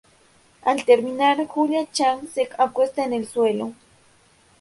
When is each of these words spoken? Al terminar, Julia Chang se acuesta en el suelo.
Al 0.63 0.83
terminar, 0.83 1.45
Julia 1.45 1.85
Chang 1.91 2.25
se 2.27 2.49
acuesta 2.57 3.05
en 3.05 3.13
el 3.13 3.27
suelo. 3.27 3.73